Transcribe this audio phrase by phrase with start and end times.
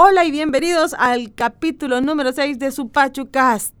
[0.00, 3.74] Hola y bienvenidos al capítulo número 6 de su PachuCast.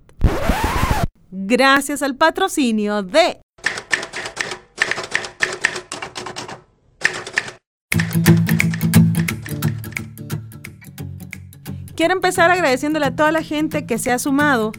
[1.30, 3.40] Gracias al patrocinio de
[11.94, 14.72] Quiero empezar agradeciéndole a toda la gente que se ha sumado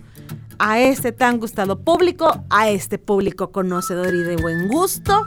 [0.57, 5.25] a este tan gustado público, a este público conocedor y de buen gusto,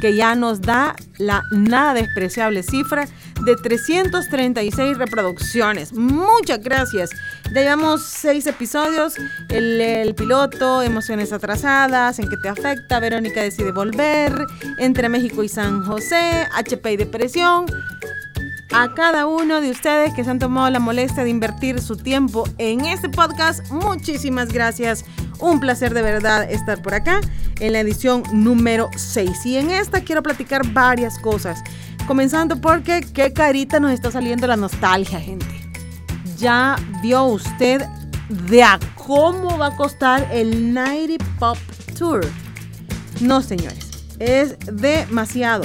[0.00, 3.06] que ya nos da la nada despreciable cifra
[3.44, 5.92] de 336 reproducciones.
[5.92, 7.10] Muchas gracias.
[7.52, 9.14] Ya llevamos seis episodios,
[9.48, 14.46] el, el, piloto, emociones atrasadas, en qué te afecta, Verónica decide volver,
[14.78, 17.66] entre México y San José, HP y depresión
[18.72, 22.44] a cada uno de ustedes que se han tomado la molestia de invertir su tiempo
[22.58, 23.68] en este podcast.
[23.70, 25.04] Muchísimas gracias.
[25.40, 27.20] Un placer de verdad estar por acá
[27.60, 29.46] en la edición número 6.
[29.46, 31.62] Y en esta quiero platicar varias cosas.
[32.06, 35.46] Comenzando porque qué carita nos está saliendo la nostalgia, gente.
[36.36, 37.82] Ya vio usted
[38.48, 41.58] de a cómo va a costar el 90 Pop
[41.98, 42.20] Tour.
[43.20, 45.64] No, señores, es demasiado.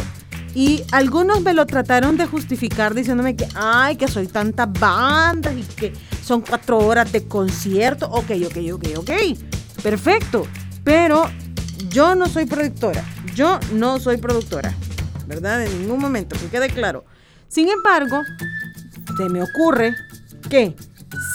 [0.53, 5.63] Y algunos me lo trataron de justificar diciéndome que, ay, que soy tantas bandas y
[5.63, 8.09] que son cuatro horas de concierto.
[8.09, 9.11] Ok, ok, ok, ok.
[9.86, 10.47] Perfecto.
[10.83, 11.30] Pero
[11.89, 13.03] yo no soy productora.
[13.36, 14.73] Yo no soy productora.
[15.28, 15.64] ¿Verdad?
[15.64, 17.05] En ningún momento, que quede claro.
[17.50, 18.23] Sin embargo,
[19.16, 19.95] se me ocurre
[20.50, 20.75] que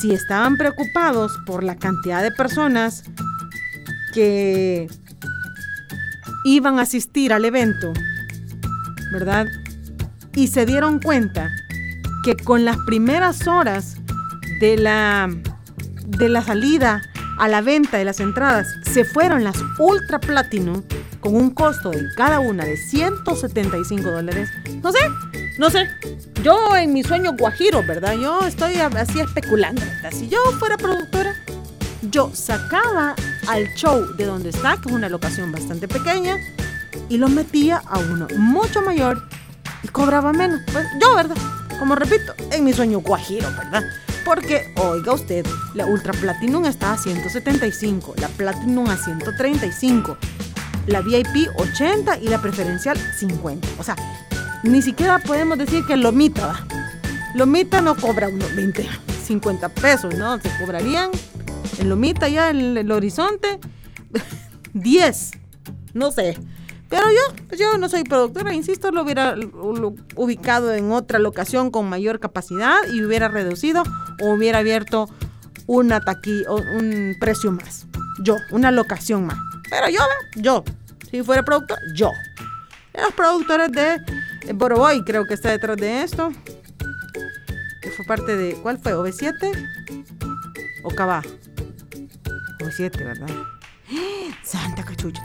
[0.01, 3.05] si estaban preocupados por la cantidad de personas
[4.15, 4.89] que
[6.45, 7.93] iban a asistir al evento,
[9.13, 9.47] ¿verdad?
[10.35, 11.51] Y se dieron cuenta
[12.25, 13.97] que con las primeras horas
[14.59, 15.31] de la,
[16.05, 17.03] de la salida
[17.41, 20.83] a la venta de las entradas se fueron las Ultra Platinum
[21.21, 24.51] con un costo de cada una de 175 dólares.
[24.83, 24.99] No sé,
[25.59, 25.89] no sé.
[26.43, 28.13] Yo en mi sueño guajiro, ¿verdad?
[28.13, 29.81] Yo estoy así especulando.
[29.81, 30.11] ¿verdad?
[30.13, 31.35] Si yo fuera productora,
[32.03, 33.15] yo sacaba
[33.49, 36.37] al show de donde está, que es una locación bastante pequeña,
[37.09, 39.27] y lo metía a uno mucho mayor
[39.83, 40.61] y cobraba menos.
[40.71, 41.37] Pues yo, ¿verdad?
[41.79, 43.83] Como repito, en mi sueño guajiro, ¿verdad?
[44.25, 50.17] Porque, oiga usted, la Ultra Platinum está a 175, la Platinum a 135,
[50.87, 53.67] la VIP 80 y la preferencial 50.
[53.79, 53.97] O sea,
[54.63, 56.67] ni siquiera podemos decir que Lomita, ¿va?
[57.35, 58.89] Lomita no cobra unos 20,
[59.25, 60.39] 50 pesos, ¿no?
[60.41, 61.11] Se cobrarían
[61.79, 63.59] en Lomita ya en el horizonte
[64.75, 65.31] 10,
[65.95, 66.37] no sé.
[66.89, 69.37] Pero yo, pues yo no soy productora, insisto, lo hubiera
[70.17, 73.85] ubicado en otra locación con mayor capacidad y hubiera reducido
[74.21, 75.09] hubiera abierto
[75.67, 77.87] una taqui, un precio más.
[78.23, 79.39] Yo, una locación más.
[79.69, 80.01] Pero yo,
[80.37, 80.65] yo,
[81.11, 82.11] si fuera productor, yo.
[82.95, 86.33] Los productores de Boroboy creo que está detrás de esto.
[87.97, 88.95] Fue parte de, ¿cuál fue?
[88.95, 90.03] ¿OV7?
[90.83, 91.23] ¿O Cabá?
[92.61, 93.29] OV7, ¿verdad?
[94.43, 95.23] Santa cachucha.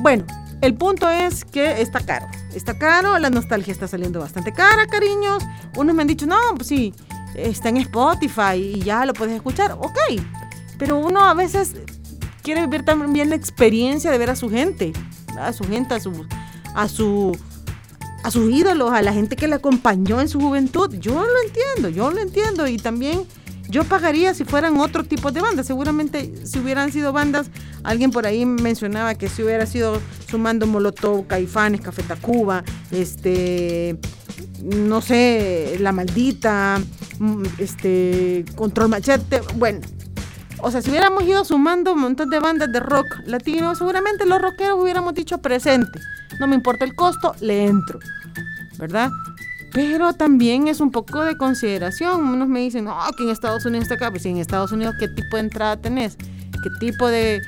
[0.00, 0.24] Bueno,
[0.60, 2.26] el punto es que está caro.
[2.54, 5.44] Está caro, la nostalgia está saliendo bastante cara, cariños.
[5.76, 6.94] Unos me han dicho, no, pues sí,
[7.34, 9.72] está en Spotify y ya lo puedes escuchar.
[9.72, 9.98] Ok,
[10.78, 11.74] pero uno a veces
[12.42, 14.92] quiere vivir también la experiencia de ver a su gente,
[15.38, 16.26] a su gente, a su,
[16.74, 17.36] a su,
[18.24, 20.94] a sus ídolos, a la gente que le acompañó en su juventud.
[20.98, 23.26] Yo lo entiendo, yo lo entiendo y también
[23.68, 25.66] yo pagaría si fueran otro tipo de bandas.
[25.66, 27.50] Seguramente si hubieran sido bandas,
[27.82, 30.00] alguien por ahí mencionaba que si hubiera sido
[30.30, 33.98] sumando Molotov, Caifanes, Café Tacuba, este,
[34.62, 36.80] no sé, La Maldita,
[37.58, 39.80] este, Control Machete, bueno.
[40.60, 44.42] O sea, si hubiéramos ido sumando un montón de bandas de rock latino, seguramente los
[44.42, 46.00] rockeros hubiéramos dicho presente.
[46.40, 48.00] No me importa el costo, le entro.
[48.76, 49.10] ¿Verdad?
[49.72, 52.22] Pero también es un poco de consideración.
[52.22, 54.10] Unos me dicen, no, que en Estados Unidos está acá.
[54.10, 56.16] Pues si en Estados Unidos, ¿qué tipo de entrada tenés?
[56.16, 57.40] ¿Qué tipo de,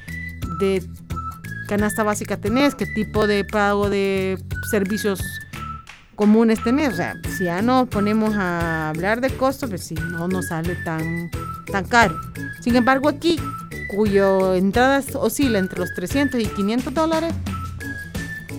[0.60, 0.82] de
[1.66, 2.74] canasta básica tenés?
[2.74, 4.38] ¿Qué tipo de pago de
[4.70, 5.20] servicios
[6.20, 6.92] comunes tenés?
[6.92, 10.74] O sea, si ya nos ponemos a hablar de costos, pues si no nos sale
[10.84, 11.30] tan,
[11.72, 12.20] tan caro.
[12.60, 13.40] Sin embargo, aquí,
[13.88, 17.32] cuyo entrada oscila entre los 300 y 500 dólares,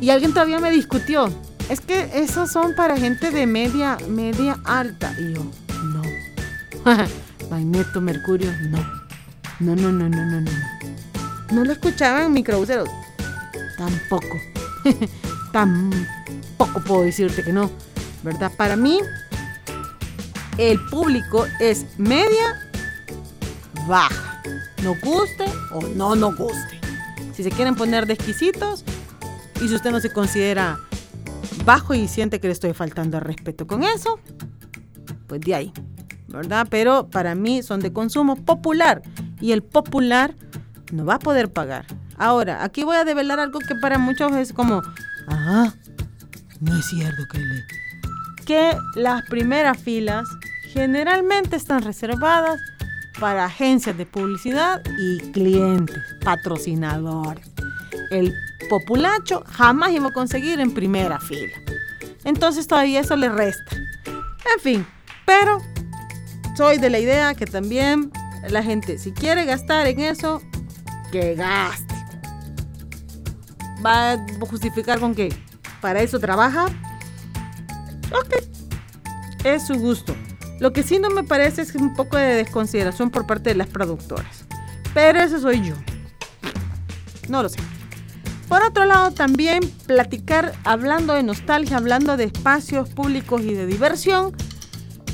[0.01, 1.31] y alguien todavía me discutió
[1.69, 5.13] es que esos son para gente de media, media alta.
[5.19, 5.45] Y yo,
[5.83, 6.01] no.
[7.51, 8.79] Magneto, Mercurio, no.
[9.59, 10.51] No, no, no, no, no, no.
[11.51, 12.89] No lo escuchaban microbuseros.
[13.77, 14.41] Tampoco.
[15.51, 17.69] Tampoco puedo decirte que no.
[18.23, 18.51] ¿Verdad?
[18.55, 18.99] Para mí,
[20.57, 22.69] el público es media
[23.87, 24.41] baja.
[24.83, 26.79] No guste o no nos guste.
[27.33, 28.83] Si se quieren poner de exquisitos
[29.61, 30.79] y si usted no se considera
[31.65, 34.19] bajo y siente que le estoy faltando al respeto con eso,
[35.27, 35.73] pues de ahí.
[36.31, 36.67] ¿verdad?
[36.69, 39.01] Pero para mí son de consumo popular
[39.39, 40.35] y el popular
[40.91, 41.85] no va a poder pagar.
[42.17, 44.81] Ahora, aquí voy a develar algo que para muchos es como,
[45.27, 45.73] ah,
[46.61, 47.65] no es cierto que le...
[48.45, 50.27] Que las primeras filas
[50.73, 52.59] generalmente están reservadas
[53.19, 57.49] para agencias de publicidad y clientes, patrocinadores.
[58.09, 58.33] El
[58.69, 61.53] populacho jamás iba a conseguir en primera fila.
[62.23, 63.75] Entonces todavía eso le resta.
[64.05, 64.87] En fin,
[65.25, 65.59] pero
[66.55, 68.11] soy de la idea que también
[68.49, 70.41] la gente, si quiere gastar en eso,
[71.11, 71.95] que gaste.
[73.85, 75.29] Va a justificar con que
[75.81, 76.65] para eso trabaja.
[78.11, 78.35] Ok,
[79.43, 80.15] es su gusto.
[80.59, 83.67] Lo que sí no me parece es un poco de desconsideración por parte de las
[83.67, 84.45] productoras.
[84.93, 85.75] Pero eso soy yo.
[87.29, 87.59] No lo sé.
[88.47, 94.35] Por otro lado, también platicar, hablando de nostalgia, hablando de espacios públicos y de diversión,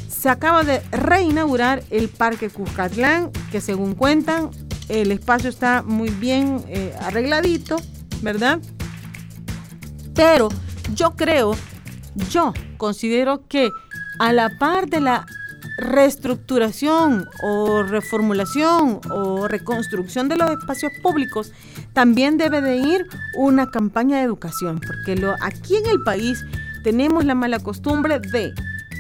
[0.10, 4.50] se acaba de reinaugurar el Parque Cuscatlán, que según cuentan,
[4.90, 7.78] el espacio está muy bien eh, arregladito,
[8.22, 8.60] ¿verdad?
[10.18, 10.50] Pero
[10.96, 11.56] yo creo,
[12.32, 13.70] yo considero que
[14.18, 15.26] a la par de la
[15.78, 21.54] reestructuración o reformulación o reconstrucción de los espacios públicos,
[21.94, 26.44] también debe de ir una campaña de educación, porque aquí en el país
[26.84, 28.54] tenemos la mala costumbre de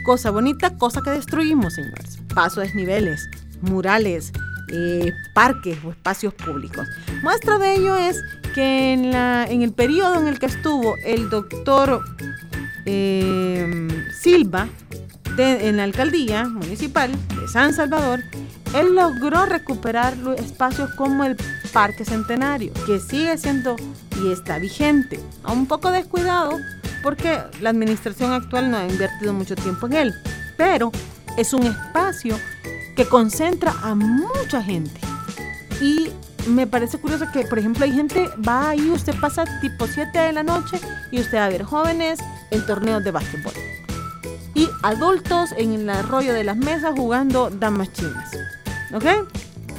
[0.06, 2.20] cosa bonita, cosa que destruimos, señores.
[2.36, 3.28] Pasos desniveles,
[3.62, 4.32] murales,
[4.72, 6.88] eh, parques o espacios públicos.
[7.24, 8.22] Muestra de ello es
[8.58, 12.04] que en, el periodo en el que estuvo el doctor
[12.88, 13.88] eh,
[14.20, 14.68] Silva,
[15.38, 18.24] en la alcaldía municipal de San Salvador,
[18.74, 21.38] él logró recuperar espacios como el
[21.72, 23.76] Parque Centenario, que sigue siendo
[24.24, 26.58] y está vigente, a un poco descuidado
[27.04, 30.14] porque la administración actual no ha invertido mucho tiempo en él,
[30.58, 30.92] pero
[31.38, 32.36] es un espacio
[32.96, 35.00] que concentra a mucha gente.
[35.80, 36.10] Y
[36.48, 40.34] me parece curioso que, por ejemplo, hay gente, va ahí, usted pasa tipo 7 de
[40.34, 40.80] la noche
[41.12, 42.20] y usted va a ver jóvenes
[42.52, 43.54] en torneos de básquetbol
[44.58, 48.32] y adultos en el arroyo de las mesas jugando damas chinas.
[48.92, 49.06] ¿Ok?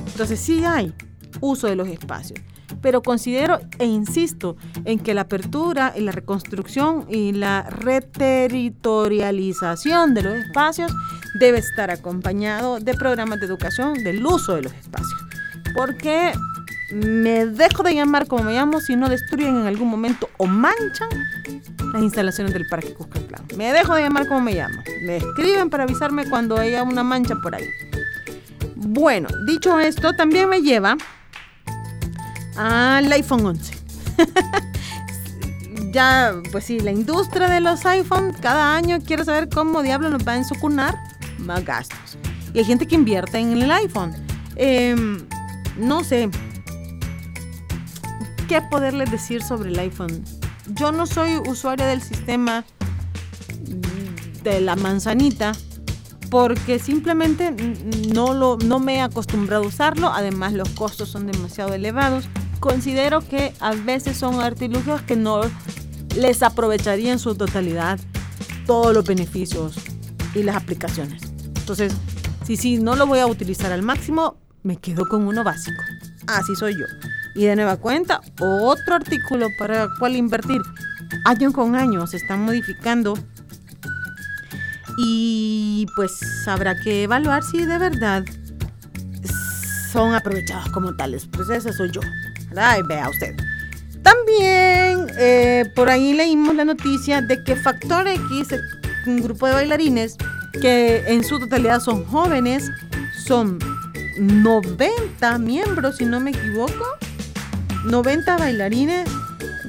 [0.06, 0.94] Entonces sí hay
[1.40, 2.38] uso de los espacios.
[2.80, 10.22] Pero considero e insisto en que la apertura y la reconstrucción y la reterritorialización de
[10.22, 10.92] los espacios
[11.40, 15.20] debe estar acompañado de programas de educación del uso de los espacios.
[15.74, 16.30] Porque
[16.90, 21.08] me dejo de llamar como me llamo si no destruyen en algún momento o manchan
[21.92, 23.42] las instalaciones del Parque Cuscatlán.
[23.56, 24.82] Me dejo de llamar como me llamo.
[25.02, 27.66] Me escriben para avisarme cuando haya una mancha por ahí.
[28.76, 30.96] Bueno, dicho esto, también me lleva
[32.56, 33.74] al iPhone 11.
[35.92, 40.26] ya, pues sí, la industria de los iPhones cada año quiere saber cómo diablos nos
[40.26, 40.94] va a ensucunar
[41.38, 42.16] más gastos.
[42.54, 44.14] Y hay gente que invierte en el iPhone.
[44.56, 45.26] Em,
[45.76, 46.30] no sé
[48.48, 50.24] qué poderles decir sobre el iPhone
[50.74, 52.64] yo no soy usuaria del sistema
[54.42, 55.52] de la manzanita
[56.30, 57.54] porque simplemente
[58.12, 62.28] no, lo, no me he acostumbrado a usarlo, además los costos son demasiado elevados.
[62.60, 65.40] Considero que a veces son artilugios que no
[66.14, 67.98] les aprovecharía en su totalidad
[68.66, 69.76] todos los beneficios
[70.34, 71.22] y las aplicaciones.
[71.56, 71.94] Entonces,
[72.44, 75.82] si, si no lo voy a utilizar al máximo, me quedo con uno básico.
[76.26, 76.84] Así soy yo.
[77.38, 80.60] Y de nueva cuenta, otro artículo para el cual invertir.
[81.24, 83.14] Año con año se están modificando.
[84.98, 86.10] Y pues
[86.48, 88.24] habrá que evaluar si de verdad
[89.92, 91.28] son aprovechados como tales.
[91.30, 92.00] Pues ese soy yo.
[92.56, 93.36] Ay, vea usted.
[94.02, 98.48] También eh, por ahí leímos la noticia de que Factor X,
[99.06, 100.16] un grupo de bailarines
[100.60, 102.68] que en su totalidad son jóvenes,
[103.28, 103.60] son
[104.18, 106.98] 90 miembros, si no me equivoco,
[107.88, 109.08] 90 bailarines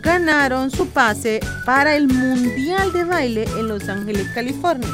[0.02, 4.90] ganaron su pase para el Mundial de Baile en Los Ángeles, California.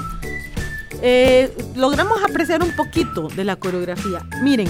[1.01, 4.23] Eh, logramos apreciar un poquito de la coreografía.
[4.41, 4.69] Miren,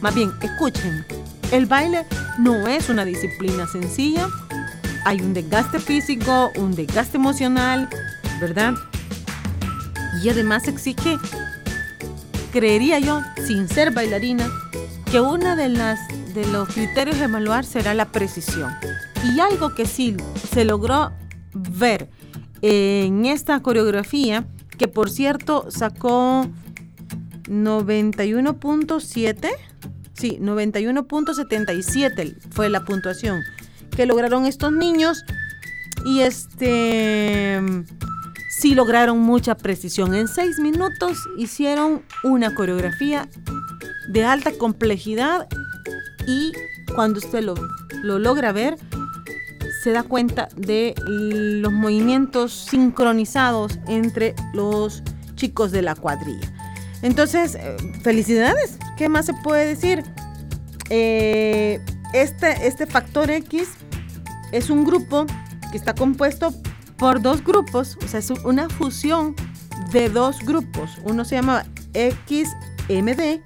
[0.00, 1.04] más bien, escuchen.
[1.50, 2.06] El baile
[2.38, 4.28] no es una disciplina sencilla.
[5.04, 7.88] Hay un desgaste físico, un desgaste emocional,
[8.40, 8.74] ¿verdad?
[10.22, 11.16] Y además exige,
[12.52, 14.48] creería yo, sin ser bailarina,
[15.10, 15.98] que una de las
[16.34, 18.70] de los criterios de evaluar será la precisión.
[19.24, 20.16] Y algo que sí
[20.52, 21.10] se logró
[21.54, 22.08] ver
[22.62, 26.46] en esta coreografía, que por cierto sacó
[27.48, 29.48] 91.7,
[30.14, 33.40] sí, 91.77 fue la puntuación
[33.96, 35.24] que lograron estos niños.
[36.04, 37.60] Y este
[38.60, 40.14] sí lograron mucha precisión.
[40.14, 43.28] En seis minutos hicieron una coreografía
[44.08, 45.48] de alta complejidad
[46.28, 46.52] y
[46.94, 47.54] cuando usted lo,
[48.02, 48.76] lo logra ver,
[49.82, 55.02] se da cuenta de los movimientos sincronizados entre los
[55.36, 56.52] chicos de la cuadrilla.
[57.00, 58.76] Entonces, eh, felicidades.
[58.98, 60.04] ¿Qué más se puede decir?
[60.90, 61.80] Eh,
[62.12, 63.70] este, este factor X
[64.52, 65.24] es un grupo
[65.70, 66.52] que está compuesto
[66.98, 69.34] por dos grupos, o sea, es una fusión
[69.92, 70.98] de dos grupos.
[71.04, 73.40] Uno se llamaba XMD,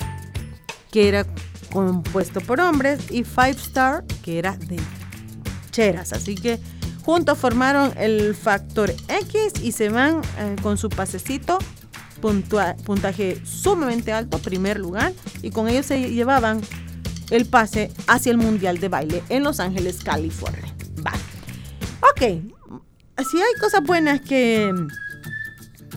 [0.90, 1.26] que era
[1.72, 4.78] compuesto por hombres, y Five Star, que era de
[5.70, 6.12] cheras.
[6.12, 6.60] Así que
[7.04, 11.58] juntos formaron el factor X y se van eh, con su pasecito,
[12.20, 15.12] puntaje sumamente alto, primer lugar,
[15.42, 16.60] y con ellos se llevaban
[17.30, 20.74] el pase hacia el Mundial de Baile en Los Ángeles, California.
[21.04, 21.12] Va.
[22.12, 22.42] Ok,
[23.30, 24.72] si hay cosas buenas que,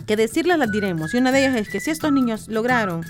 [0.06, 1.14] que decirles, las diremos.
[1.14, 3.04] Y una de ellas es que si estos niños lograron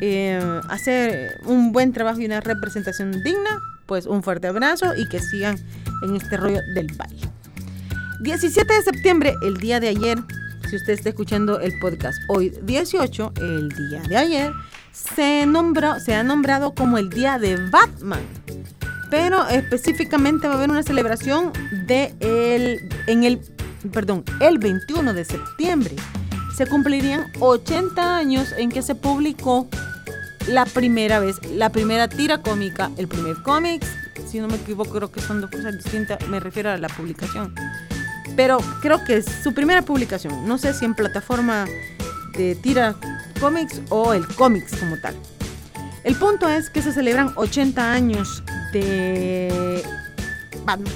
[0.00, 5.20] eh, hacer un buen trabajo y una representación digna, pues un fuerte abrazo y que
[5.20, 5.56] sigan
[6.02, 7.28] en este rollo del baile.
[8.22, 10.18] 17 de septiembre, el día de ayer,
[10.68, 14.52] si usted está escuchando el podcast hoy 18, el día de ayer,
[14.92, 18.22] se, nombró, se ha nombrado como el día de Batman
[19.12, 21.52] pero específicamente va a haber una celebración
[21.86, 23.40] de el, en el,
[23.92, 25.96] perdón, el 21 de septiembre.
[26.62, 29.66] Se cumplirían 80 años en que se publicó
[30.46, 33.84] la primera vez, la primera tira cómica, el primer cómic,
[34.30, 37.52] si no me equivoco, creo que son dos cosas distintas, me refiero a la publicación.
[38.36, 41.66] Pero creo que es su primera publicación, no sé si en plataforma
[42.36, 42.94] de tira
[43.40, 45.16] cómics o el cómics como tal.
[46.04, 49.82] El punto es que se celebran 80 años de
[50.64, 50.94] Batman.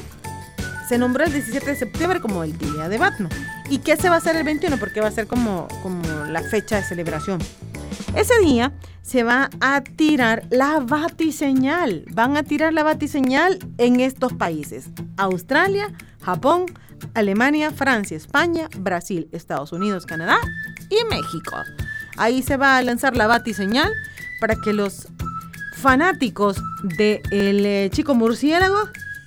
[0.89, 3.56] Se nombró el 17 de septiembre como el Día de Batman.
[3.69, 4.77] ¿Y qué se va a hacer el 21?
[4.79, 7.41] Porque va a ser como, como la fecha de celebración.
[8.15, 12.05] Ese día se va a tirar la batiseñal.
[12.13, 14.87] Van a tirar la batiseñal en estos países.
[15.17, 15.93] Australia,
[16.23, 16.67] Japón,
[17.15, 20.39] Alemania, Francia, España, Brasil, Estados Unidos, Canadá
[20.91, 21.57] y México.
[22.17, 23.91] Ahí se va a lanzar la batiseñal
[24.41, 25.09] para que los
[25.75, 28.79] fanáticos del de eh, chico murciélago,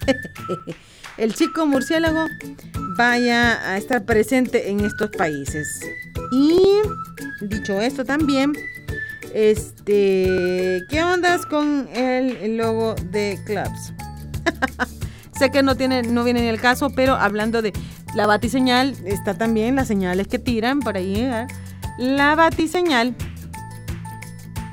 [1.20, 2.28] el chico murciélago
[2.98, 5.80] vaya a estar presente en estos países.
[6.32, 6.60] Y
[7.42, 8.54] dicho esto también,
[9.34, 13.94] este, ¿qué ondas con el, logo de Clubs?
[15.38, 17.74] sé que no tiene, no viene en el caso, pero hablando de
[18.16, 21.18] la batiseñal, está también las señales que tiran por ahí.
[21.18, 21.48] ¿eh?
[21.98, 23.16] La batiseñal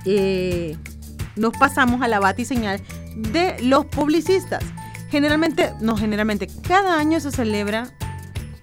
[0.04, 0.76] eh,
[1.34, 2.80] nos pasamos a la batiseñal
[3.16, 4.64] de los publicistas.
[5.10, 7.88] Generalmente, no generalmente, cada año se celebra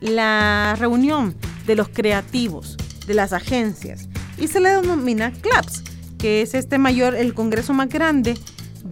[0.01, 1.35] la reunión
[1.65, 5.83] de los creativos, de las agencias, y se le denomina CLAPS,
[6.17, 8.37] que es este mayor, el congreso más grande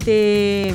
[0.06, 0.74] de,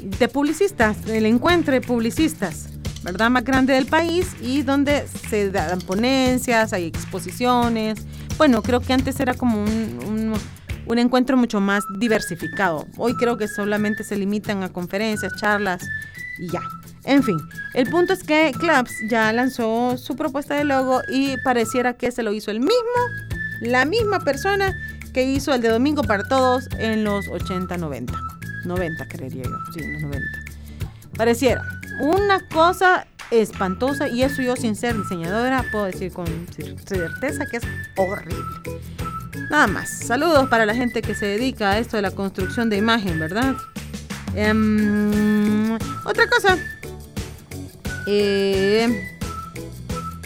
[0.00, 2.68] de publicistas, el encuentro de publicistas,
[3.02, 3.30] ¿verdad?
[3.30, 7.98] Más grande del país y donde se dan ponencias, hay exposiciones.
[8.36, 10.32] Bueno, creo que antes era como un un
[10.96, 12.86] encuentro mucho más diversificado.
[12.96, 15.86] Hoy creo que solamente se limitan a conferencias, charlas
[16.38, 16.62] y ya.
[17.04, 17.38] En fin,
[17.74, 22.22] el punto es que Clubs ya lanzó su propuesta de logo y pareciera que se
[22.22, 22.72] lo hizo el mismo,
[23.60, 24.74] la misma persona
[25.12, 28.14] que hizo el de Domingo para Todos en los 80, 90.
[28.64, 30.26] 90 creería yo, sí, en los 90.
[31.16, 31.62] Pareciera
[32.00, 36.26] una cosa espantosa y eso yo sin ser diseñadora puedo decir con
[36.86, 37.64] certeza que es
[37.96, 38.44] horrible.
[39.50, 39.88] Nada más.
[39.90, 43.56] Saludos para la gente que se dedica a esto de la construcción de imagen, ¿verdad?
[44.34, 46.58] Em, otra cosa.
[48.06, 49.08] Eh,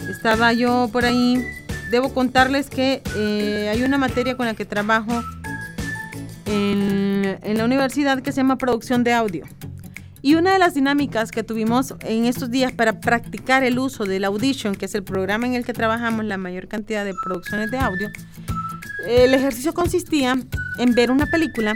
[0.09, 1.43] estaba yo por ahí.
[1.91, 5.23] Debo contarles que eh, hay una materia con la que trabajo
[6.45, 9.45] en, en la universidad que se llama producción de audio.
[10.25, 14.23] Y una de las dinámicas que tuvimos en estos días para practicar el uso del
[14.23, 17.77] Audition, que es el programa en el que trabajamos la mayor cantidad de producciones de
[17.77, 18.09] audio,
[19.07, 20.37] el ejercicio consistía
[20.79, 21.75] en ver una película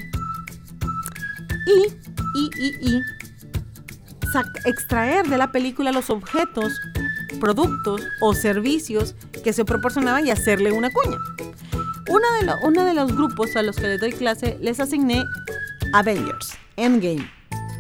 [1.65, 1.88] y,
[2.36, 3.01] y, y, y
[4.65, 6.74] extraer de la película los objetos,
[7.39, 11.17] productos o servicios que se proporcionaban y hacerle una cuña.
[12.63, 15.24] Uno de los grupos a los que les doy clase les asigné
[15.93, 17.29] Avengers, Endgame.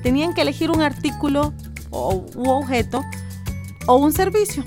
[0.03, 1.53] Tenían que elegir un artículo
[1.89, 3.03] o, u objeto
[3.87, 4.63] o un servicio.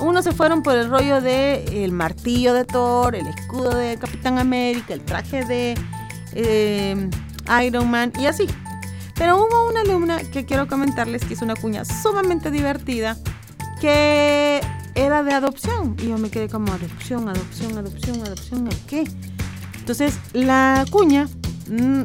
[0.00, 4.38] Unos se fueron por el rollo de el martillo de Thor, el escudo de Capitán
[4.38, 5.74] América, el traje de
[6.34, 7.10] em,
[7.64, 8.46] Iron Man y así.
[9.14, 13.16] Pero hubo una alumna que quiero comentarles que hizo una cuña sumamente divertida
[13.80, 14.60] que
[14.94, 15.96] era de adopción.
[15.98, 19.04] Y yo me quedé como adopción, adopción, adopción, adopción, ¿a qué?
[19.78, 21.28] Entonces, la cuña
[21.68, 22.02] mm,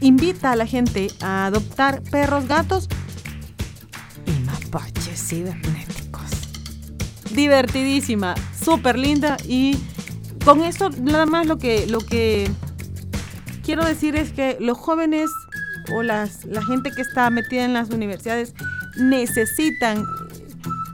[0.00, 2.88] invita a la gente a adoptar perros, gatos
[4.26, 5.93] y mapaches cibernéticos.
[7.34, 9.76] Divertidísima, súper linda y
[10.44, 12.50] con esto nada más lo que, lo que
[13.64, 15.30] quiero decir es que los jóvenes
[15.92, 18.54] o las, la gente que está metida en las universidades
[18.96, 20.04] necesitan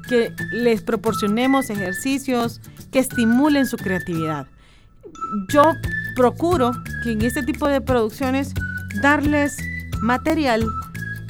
[0.09, 4.47] que les proporcionemos ejercicios que estimulen su creatividad.
[5.49, 5.63] Yo
[6.17, 8.53] procuro que en este tipo de producciones
[9.03, 9.57] darles
[10.01, 10.67] material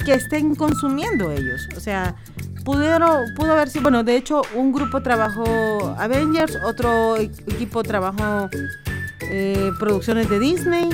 [0.05, 1.67] que estén consumiendo ellos.
[1.77, 2.15] O sea,
[2.63, 8.49] pudieron, pudo haber sido, bueno, de hecho un grupo trabajó Avengers, otro equipo trabajó
[9.21, 10.89] eh, producciones de Disney,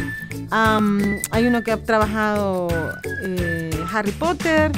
[0.51, 2.67] hay uno que ha trabajado
[3.23, 4.71] eh, Harry Potter,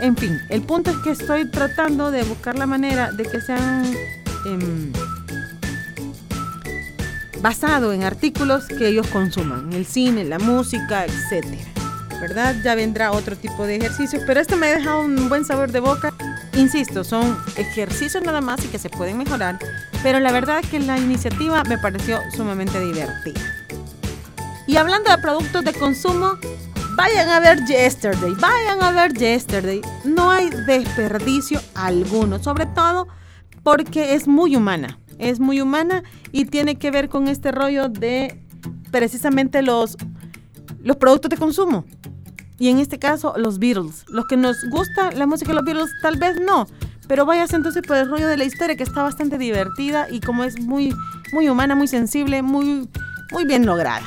[0.00, 3.84] en fin, el punto es que estoy tratando de buscar la manera de que sean
[4.46, 4.92] em,
[7.40, 11.62] basado en artículos que ellos consuman, el cine, la música, etcétera.
[12.20, 12.54] ¿Verdad?
[12.62, 15.80] Ya vendrá otro tipo de ejercicios, pero este me ha dejado un buen sabor de
[15.80, 16.11] boca.
[16.54, 19.58] Insisto, son ejercicios nada más y que se pueden mejorar,
[20.02, 23.40] pero la verdad es que la iniciativa me pareció sumamente divertida.
[24.66, 26.32] Y hablando de productos de consumo,
[26.96, 29.80] vayan a ver Yesterday, vayan a ver Yesterday.
[30.04, 33.08] No hay desperdicio alguno, sobre todo
[33.62, 38.40] porque es muy humana es muy humana y tiene que ver con este rollo de
[38.90, 39.96] precisamente los,
[40.82, 41.84] los productos de consumo.
[42.58, 44.04] Y en este caso, los Beatles.
[44.08, 46.66] Los que nos gusta la música de los Beatles, tal vez no.
[47.08, 50.44] Pero vayas entonces por el rollo de la historia que está bastante divertida y como
[50.44, 50.94] es muy,
[51.32, 52.88] muy humana, muy sensible, muy,
[53.32, 54.02] muy bien lograda.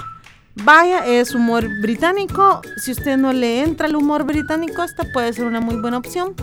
[0.63, 2.61] Vaya, es humor británico.
[2.77, 6.33] Si usted no le entra el humor británico, esta puede ser una muy buena opción.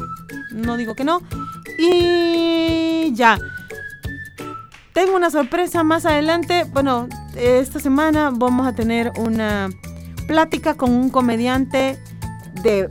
[0.53, 1.23] No digo que no.
[1.79, 3.39] Y ya.
[4.93, 6.65] Tengo una sorpresa más adelante.
[6.73, 9.71] Bueno, esta semana vamos a tener una
[10.23, 11.99] plática con un comediante
[12.62, 12.88] de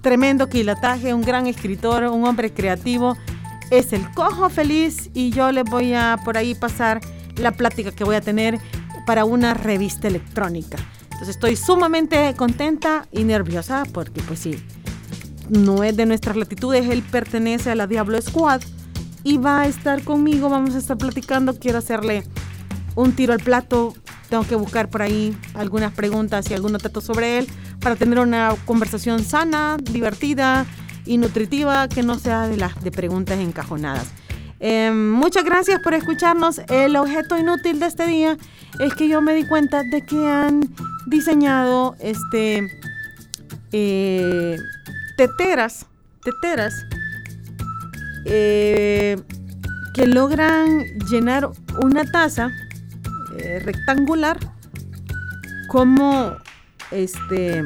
[0.00, 3.16] tremendo quilataje, un gran escritor, un hombre creativo.
[3.70, 7.00] Es el Cojo Feliz y yo les voy a por ahí pasar
[7.36, 8.58] la plática que voy a tener
[9.06, 10.78] para una revista electrónica.
[11.04, 14.56] Entonces estoy sumamente contenta y nerviosa porque pues sí,
[15.48, 18.62] no es de nuestras latitudes, él pertenece a la Diablo Squad
[19.22, 22.24] y va a estar conmigo, vamos a estar platicando, quiero hacerle
[22.94, 23.94] un tiro al plato,
[24.30, 27.48] tengo que buscar por ahí algunas preguntas y algunos datos sobre él
[27.80, 30.64] para tener una conversación sana, divertida
[31.04, 34.06] y nutritiva que no sea de las de preguntas encajonadas.
[34.60, 36.60] Em, muchas gracias por escucharnos.
[36.68, 38.36] El objeto inútil de este día
[38.78, 40.60] es que yo me di cuenta de que han
[41.06, 42.70] diseñado este
[43.72, 44.56] eh,
[45.16, 45.86] teteras,
[46.22, 46.74] teteras
[48.26, 49.20] eh,
[49.94, 51.50] que logran llenar
[51.82, 52.50] una taza
[53.38, 54.38] eh, rectangular
[55.68, 56.36] como
[56.90, 57.62] este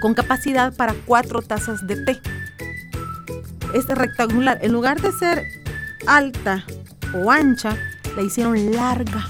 [0.00, 2.20] con capacidad para cuatro tazas de té.
[3.74, 5.44] Este rectangular, en lugar de ser
[6.06, 6.64] alta
[7.14, 7.76] o ancha,
[8.16, 9.28] la hicieron larga.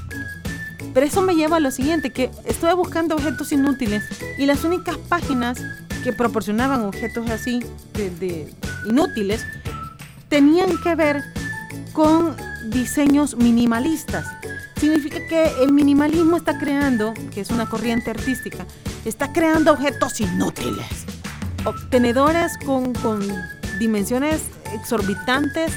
[0.94, 4.04] Pero eso me lleva a lo siguiente, que estuve buscando objetos inútiles
[4.38, 5.62] y las únicas páginas
[6.02, 7.60] que proporcionaban objetos así
[7.94, 8.52] de
[8.86, 9.46] inútiles
[10.28, 11.22] tenían que ver
[11.92, 12.34] con
[12.70, 14.26] diseños minimalistas.
[14.82, 18.66] Significa que el minimalismo está creando, que es una corriente artística,
[19.04, 21.06] está creando objetos inútiles.
[21.64, 23.20] Obtenedores con, con
[23.78, 24.42] dimensiones
[24.74, 25.70] exorbitantes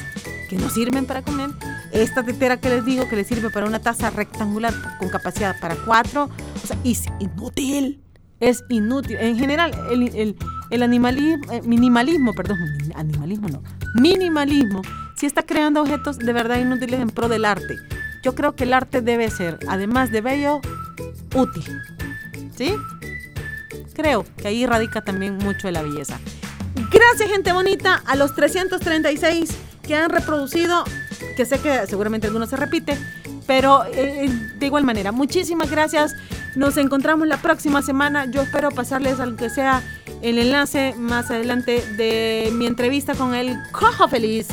[0.50, 1.52] que no sirven para comer.
[1.92, 5.76] Esta tetera que les digo que le sirve para una taza rectangular con capacidad para
[5.76, 6.28] cuatro,
[6.64, 8.02] o sea, es inútil.
[8.40, 9.18] Es inútil.
[9.20, 10.36] En general, el,
[10.72, 12.58] el animalismo, eh, minimalismo, perdón,
[12.96, 13.62] animalismo no,
[14.02, 14.82] minimalismo,
[15.16, 17.76] si está creando objetos de verdad inútiles en pro del arte.
[18.26, 20.60] Yo creo que el arte debe ser, además de bello,
[21.36, 21.64] útil.
[22.58, 22.76] ¿Sí?
[23.94, 26.20] Creo que ahí radica también mucho de la belleza.
[26.90, 30.86] Gracias, gente bonita, a los 336 que han reproducido,
[31.38, 32.98] que sé que seguramente alguno se repite,
[33.46, 36.16] pero eh, de igual manera, muchísimas gracias.
[36.56, 38.26] Nos encontramos la próxima semana.
[38.26, 39.84] Yo espero pasarles al que sea
[40.24, 44.48] el enlace más adelante de mi entrevista con el Cojo Feliz.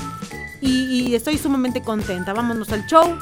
[0.61, 2.35] Y, estoy sumamente contenta.
[2.35, 3.19] Vámonos al show.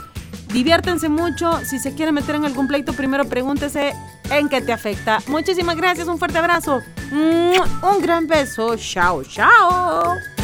[0.52, 1.60] Diviértanse mucho.
[1.64, 3.94] Si se quieren meter en algún pleito, primero pregúntese
[4.30, 5.20] en qué te afecta.
[5.26, 6.08] Muchísimas gracias.
[6.08, 6.82] Un fuerte abrazo.
[7.12, 8.76] Un gran beso.
[8.76, 10.39] Chao, chao.